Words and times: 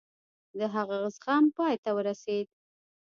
د 0.57 0.59
هغه 0.75 0.97
زغم 1.15 1.45
پای 1.57 1.75
ته 1.83 1.89
ورسېد. 1.97 2.47